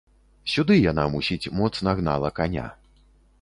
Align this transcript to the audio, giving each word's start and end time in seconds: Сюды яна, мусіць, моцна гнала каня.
Сюды 0.53 0.77
яна, 0.91 1.03
мусіць, 1.15 1.51
моцна 1.59 1.95
гнала 2.01 2.33
каня. 2.41 2.65